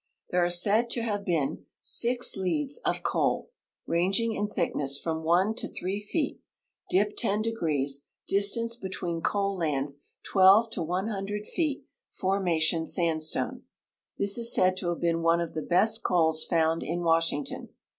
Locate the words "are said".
0.43-0.89